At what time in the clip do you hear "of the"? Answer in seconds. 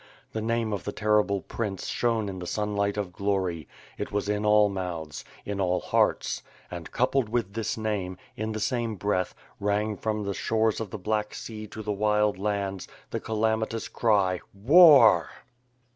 0.73-0.91, 10.79-10.97